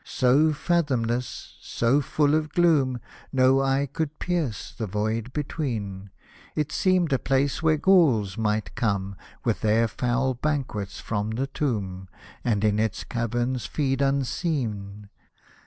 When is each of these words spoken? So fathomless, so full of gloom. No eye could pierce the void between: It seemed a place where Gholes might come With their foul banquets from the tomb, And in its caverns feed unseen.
So 0.03 0.51
fathomless, 0.51 1.57
so 1.61 2.01
full 2.01 2.33
of 2.33 2.49
gloom. 2.49 2.99
No 3.31 3.61
eye 3.61 3.85
could 3.85 4.17
pierce 4.17 4.73
the 4.75 4.87
void 4.87 5.31
between: 5.31 6.09
It 6.55 6.71
seemed 6.71 7.13
a 7.13 7.19
place 7.19 7.61
where 7.61 7.77
Gholes 7.77 8.35
might 8.35 8.73
come 8.73 9.15
With 9.45 9.61
their 9.61 9.87
foul 9.87 10.33
banquets 10.33 10.99
from 10.99 11.29
the 11.29 11.45
tomb, 11.45 12.09
And 12.43 12.63
in 12.63 12.79
its 12.79 13.03
caverns 13.03 13.67
feed 13.67 14.01
unseen. 14.01 15.09